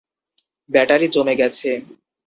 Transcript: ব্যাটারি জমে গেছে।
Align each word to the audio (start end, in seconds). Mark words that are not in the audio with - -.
ব্যাটারি 0.69 1.07
জমে 1.07 1.35
গেছে। 1.41 1.69